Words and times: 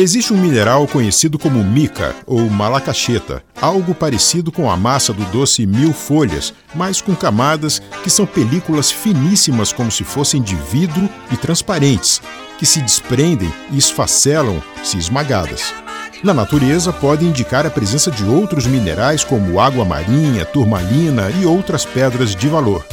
Existe 0.00 0.32
um 0.32 0.36
mineral 0.36 0.86
conhecido 0.86 1.40
como 1.40 1.64
mica 1.64 2.14
ou 2.24 2.48
malacacheta, 2.48 3.42
algo 3.60 3.92
parecido 3.92 4.52
com 4.52 4.70
a 4.70 4.76
massa 4.76 5.12
do 5.12 5.24
doce 5.32 5.66
mil 5.66 5.92
folhas, 5.92 6.54
mas 6.72 7.00
com 7.00 7.16
camadas 7.16 7.82
que 8.04 8.08
são 8.08 8.24
películas 8.24 8.92
finíssimas 8.92 9.72
como 9.72 9.90
se 9.90 10.04
fossem 10.04 10.40
de 10.40 10.54
vidro 10.54 11.08
e 11.32 11.36
transparentes, 11.36 12.22
que 12.60 12.64
se 12.64 12.80
desprendem 12.80 13.52
e 13.72 13.76
esfacelam 13.76 14.62
se 14.84 14.96
esmagadas. 14.96 15.74
Na 16.22 16.32
natureza, 16.32 16.92
pode 16.92 17.24
indicar 17.24 17.66
a 17.66 17.70
presença 17.70 18.08
de 18.08 18.22
outros 18.22 18.68
minerais 18.68 19.24
como 19.24 19.58
água 19.58 19.84
marinha, 19.84 20.44
turmalina 20.44 21.28
e 21.42 21.44
outras 21.44 21.84
pedras 21.84 22.36
de 22.36 22.46
valor. 22.46 22.86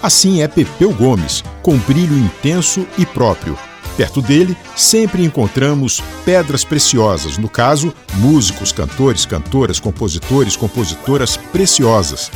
Assim 0.00 0.42
é 0.42 0.46
Pepeu 0.46 0.92
Gomes, 0.92 1.42
com 1.60 1.76
brilho 1.78 2.16
intenso 2.16 2.86
e 2.96 3.04
próprio. 3.04 3.58
Perto 3.96 4.22
dele, 4.22 4.56
sempre 4.74 5.24
encontramos 5.24 6.02
pedras 6.24 6.64
preciosas, 6.64 7.36
no 7.36 7.48
caso, 7.48 7.92
músicos, 8.14 8.72
cantores, 8.72 9.26
cantoras, 9.26 9.78
compositores, 9.78 10.56
compositoras 10.56 11.36
preciosas. 11.36 12.30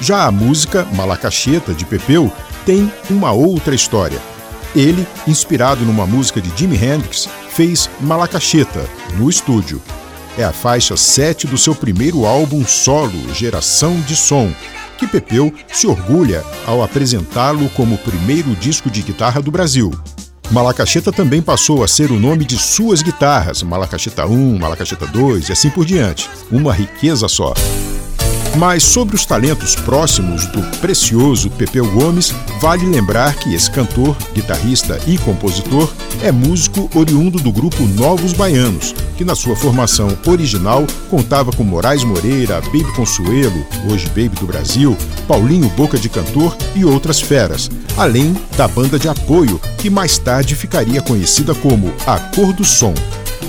Já 0.00 0.24
a 0.24 0.30
música 0.30 0.86
Malacacheta 0.92 1.74
de 1.74 1.84
Pepeu 1.84 2.32
tem 2.64 2.92
uma 3.10 3.32
outra 3.32 3.74
história. 3.74 4.20
Ele, 4.74 5.06
inspirado 5.26 5.84
numa 5.84 6.06
música 6.06 6.40
de 6.40 6.50
Jimi 6.56 6.76
Hendrix, 6.76 7.28
fez 7.50 7.88
Malacacheta 8.00 8.84
no 9.16 9.28
estúdio. 9.28 9.80
É 10.36 10.42
a 10.42 10.52
faixa 10.52 10.96
7 10.96 11.46
do 11.46 11.56
seu 11.56 11.74
primeiro 11.74 12.26
álbum 12.26 12.64
solo, 12.66 13.32
Geração 13.32 14.00
de 14.00 14.16
Som, 14.16 14.52
que 14.98 15.06
Pepeu 15.06 15.52
se 15.72 15.86
orgulha 15.86 16.44
ao 16.66 16.82
apresentá-lo 16.82 17.68
como 17.70 17.94
o 17.94 17.98
primeiro 17.98 18.54
disco 18.56 18.90
de 18.90 19.02
guitarra 19.02 19.40
do 19.40 19.50
Brasil. 19.50 19.92
Malacacheta 20.50 21.10
também 21.10 21.42
passou 21.42 21.82
a 21.82 21.88
ser 21.88 22.10
o 22.10 22.20
nome 22.20 22.44
de 22.44 22.58
suas 22.58 23.02
guitarras, 23.02 23.62
Malacacheta 23.62 24.26
1, 24.26 24.58
Malacacheta 24.58 25.06
2 25.06 25.48
e 25.48 25.52
assim 25.52 25.70
por 25.70 25.84
diante. 25.84 26.28
Uma 26.50 26.72
riqueza 26.72 27.26
só. 27.28 27.54
Mas 28.56 28.84
sobre 28.84 29.16
os 29.16 29.26
talentos 29.26 29.74
próximos 29.74 30.46
do 30.46 30.62
precioso 30.78 31.50
Pepeu 31.50 31.90
Gomes, 31.90 32.32
vale 32.60 32.86
lembrar 32.86 33.34
que 33.34 33.52
esse 33.52 33.68
cantor, 33.68 34.16
guitarrista 34.32 35.00
e 35.08 35.18
compositor 35.18 35.92
é 36.22 36.30
músico 36.30 36.88
oriundo 36.94 37.40
do 37.40 37.50
grupo 37.50 37.82
Novos 37.82 38.32
Baianos, 38.32 38.94
que 39.16 39.24
na 39.24 39.34
sua 39.34 39.56
formação 39.56 40.08
original 40.26 40.86
contava 41.08 41.52
com 41.52 41.64
Moraes 41.64 42.04
Moreira, 42.04 42.60
Baby 42.62 42.92
Consuelo, 42.94 43.66
hoje 43.90 44.06
Baby 44.08 44.36
do 44.40 44.46
Brasil, 44.46 44.96
Paulinho 45.26 45.68
Boca 45.70 45.98
de 45.98 46.08
Cantor 46.08 46.56
e 46.74 46.84
outras 46.84 47.20
feras, 47.20 47.70
além 47.96 48.36
da 48.56 48.68
banda 48.68 48.98
de 48.98 49.08
apoio, 49.08 49.60
que 49.78 49.88
mais 49.90 50.18
tarde 50.18 50.54
ficaria 50.54 51.00
conhecida 51.00 51.54
como 51.54 51.92
A 52.06 52.18
Cor 52.18 52.52
do 52.52 52.64
Som. 52.64 52.94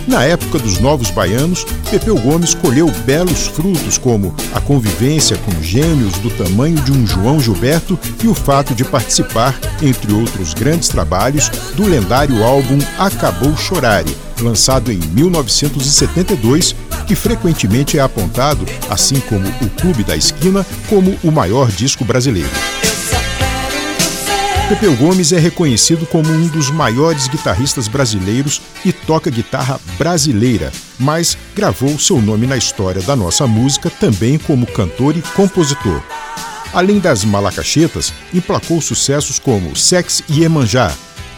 Na 0.08 0.24
época 0.24 0.60
dos 0.60 0.80
Novos 0.80 1.10
Baianos, 1.10 1.66
Pepeu 1.90 2.18
Gomes 2.18 2.54
colheu 2.54 2.90
belos 3.06 3.48
frutos 3.48 3.98
como 3.98 4.36
a 4.54 4.62
convivência 4.62 5.38
com 5.38 5.64
gênios 5.64 6.14
do 6.20 6.30
tamanho 6.30 6.80
de 6.82 6.92
um 6.92 7.06
João 7.06 7.40
Gilberto 7.40 8.00
e 8.24 8.28
o 8.28 8.36
fato 8.36 8.76
de 8.76 8.84
participar, 8.84 9.58
entre 9.82 10.14
outros 10.14 10.54
grandes 10.54 10.90
trabalhos, 10.90 11.50
do 11.76 11.86
lendário 11.86 12.44
álbum 12.44 12.78
Acabou 12.98 13.56
Chorare, 13.58 14.16
lançado 14.42 14.92
em 14.92 14.98
1972, 14.98 16.76
que 17.08 17.16
frequentemente 17.16 17.98
é 17.98 18.02
apontado, 18.02 18.66
assim 18.90 19.20
como 19.22 19.48
o 19.62 19.70
Clube 19.82 20.04
da 20.04 20.16
Esquina, 20.16 20.66
como 20.88 21.18
o 21.24 21.32
maior 21.32 21.72
disco 21.72 22.04
brasileiro. 22.06 22.75
Pepeu 24.68 24.96
Gomes 24.96 25.32
é 25.32 25.38
reconhecido 25.38 26.08
como 26.08 26.28
um 26.28 26.48
dos 26.48 26.72
maiores 26.72 27.28
guitarristas 27.28 27.88
brasileiros 27.88 28.60
e 28.84 28.92
toca 28.92 29.30
guitarra 29.30 29.80
brasileira, 29.96 30.72
mas 30.98 31.38
gravou 31.56 32.00
seu 32.00 32.20
nome 32.20 32.48
na 32.48 32.58
história 32.58 33.00
da 33.04 33.16
nossa 33.16 33.46
música 33.46 33.92
também 33.92 34.40
como 34.40 34.66
cantor 34.66 35.16
e 35.16 35.22
compositor. 35.22 36.02
Além 36.74 37.00
das 37.00 37.24
malacachetas, 37.24 38.12
emplacou 38.34 38.81
sucessos 38.81 39.38
como 39.38 39.75
Sex 39.75 40.24
e 40.28 40.44
Emanjá, 40.44 40.92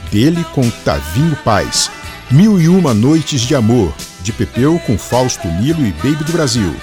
dele 0.10 0.46
com 0.54 0.70
Tavinho 0.70 1.36
Paz, 1.44 1.92
Mil 2.32 2.62
e 2.62 2.70
Uma 2.70 2.94
Noites 2.94 3.42
de 3.42 3.54
Amor, 3.54 3.94
de 4.22 4.32
Pepeu 4.32 4.80
com 4.80 4.98
Fausto 4.98 5.50
Nilo 5.50 5.86
e 5.86 5.92
Baby 5.92 6.24
do 6.24 6.32
Brasil. 6.32 6.74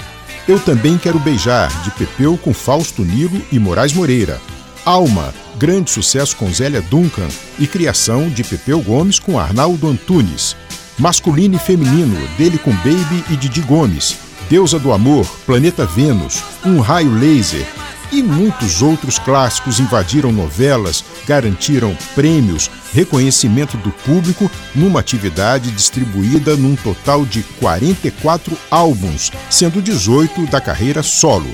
Eu 0.47 0.61
Também 0.61 0.99
Quero 0.99 1.19
Beijar, 1.19 1.71
de 1.83 1.91
Pepeu 1.93 2.37
com 2.37 2.53
Fausto 2.53 3.03
Nilo 3.03 3.41
e 3.51 3.59
Moraes 3.59 3.95
Moreira. 3.95 4.39
Alma, 4.85 5.33
grande 5.57 5.91
sucesso 5.91 6.37
com 6.37 6.53
Zélia 6.53 6.83
Duncan 6.83 7.29
e 7.59 7.67
criação 7.67 8.29
de 8.29 8.43
Pepeu 8.45 8.81
Gomes 8.81 9.19
com 9.19 9.39
Arnaldo 9.39 9.89
Antunes. 9.89 10.57
Masculino 10.99 11.57
e 11.57 11.59
feminino, 11.59 12.17
dele 12.37 12.59
com 12.59 12.71
Baby 12.71 13.25
e 13.31 13.37
Didi 13.37 13.61
Gomes. 13.63 14.17
Deusa 14.49 14.79
do 14.79 14.93
Amor, 14.93 15.27
Planeta 15.47 15.87
Vênus, 15.87 16.43
Um 16.65 16.81
Raio 16.81 17.13
Laser, 17.19 17.67
e 18.13 18.23
muitos 18.23 18.81
outros 18.81 19.19
clássicos 19.19 19.81
invadiram 19.81 20.31
novelas, 20.31 21.05
garantiram 21.27 21.97
prêmios, 22.15 22.71
reconhecimento 22.93 23.77
do 23.79 23.91
público 23.91 24.49
numa 24.75 25.01
atividade 25.01 25.71
distribuída 25.73 26.57
num 26.57 26.77
total 26.77 27.25
de 27.25 27.43
44 27.59 28.57
álbuns, 28.71 29.33
sendo 29.51 29.83
18 29.83 30.47
da 30.47 30.61
carreira 30.61 31.03
solo. 31.03 31.49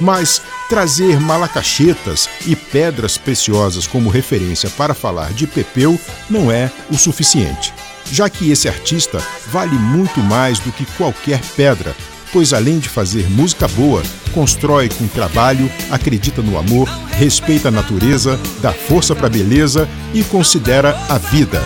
Mas 0.00 0.40
trazer 0.74 1.20
malacachetas 1.20 2.28
e 2.44 2.56
pedras 2.56 3.16
preciosas 3.16 3.86
como 3.86 4.10
referência 4.10 4.68
para 4.70 4.92
falar 4.92 5.32
de 5.32 5.46
Pepeu 5.46 5.96
não 6.28 6.50
é 6.50 6.68
o 6.90 6.98
suficiente, 6.98 7.72
já 8.10 8.28
que 8.28 8.50
esse 8.50 8.68
artista 8.68 9.22
vale 9.52 9.76
muito 9.76 10.18
mais 10.18 10.58
do 10.58 10.72
que 10.72 10.84
qualquer 10.96 11.40
pedra, 11.54 11.94
pois 12.32 12.52
além 12.52 12.80
de 12.80 12.88
fazer 12.88 13.30
música 13.30 13.68
boa, 13.68 14.02
constrói 14.32 14.88
com 14.88 15.06
trabalho, 15.06 15.70
acredita 15.92 16.42
no 16.42 16.58
amor, 16.58 16.88
respeita 17.12 17.68
a 17.68 17.70
natureza, 17.70 18.36
dá 18.60 18.72
força 18.72 19.14
para 19.14 19.28
a 19.28 19.30
beleza 19.30 19.88
e 20.12 20.24
considera 20.24 20.98
a 21.08 21.18
vida. 21.18 21.62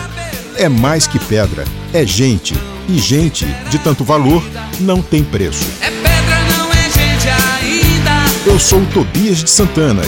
É 0.55 0.69
mais 0.69 1.07
que 1.07 1.17
pedra, 1.17 1.65
é 1.91 2.05
gente, 2.05 2.53
e 2.87 2.99
gente 2.99 3.47
de 3.71 3.79
tanto 3.79 4.03
valor 4.03 4.43
não 4.79 5.01
tem 5.01 5.23
preço. 5.23 5.65
Eu 8.49 8.57
sou 8.57 8.81
o 8.81 8.85
Tobias 8.87 9.43
de 9.43 9.49
Santana 9.49 9.93